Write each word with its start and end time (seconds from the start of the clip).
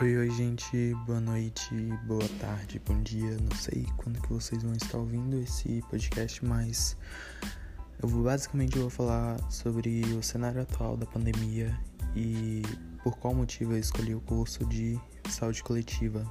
Oi, 0.00 0.16
oi, 0.16 0.28
gente. 0.30 0.92
Boa 1.06 1.20
noite, 1.20 1.72
boa 2.04 2.28
tarde, 2.40 2.82
bom 2.84 3.00
dia. 3.04 3.36
Não 3.40 3.56
sei 3.56 3.86
quando 3.96 4.20
que 4.20 4.32
vocês 4.32 4.60
vão 4.60 4.72
estar 4.72 4.98
ouvindo 4.98 5.38
esse 5.38 5.84
podcast, 5.88 6.44
mas 6.44 6.96
eu 8.02 8.08
vou 8.08 8.24
basicamente 8.24 8.76
vou 8.76 8.90
falar 8.90 9.38
sobre 9.52 10.02
o 10.18 10.20
cenário 10.20 10.62
atual 10.62 10.96
da 10.96 11.06
pandemia 11.06 11.78
e 12.16 12.62
por 13.04 13.16
qual 13.18 13.32
motivo 13.34 13.74
eu 13.74 13.78
escolhi 13.78 14.16
o 14.16 14.20
curso 14.22 14.66
de 14.66 15.00
saúde 15.30 15.62
coletiva 15.62 16.26